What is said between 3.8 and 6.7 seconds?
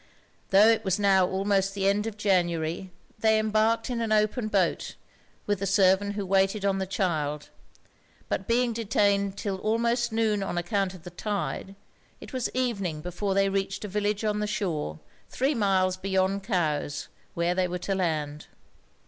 in an open boat, with the servant who waited